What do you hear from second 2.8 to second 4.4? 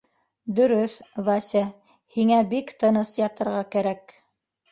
тыныс ятырға кәрәк.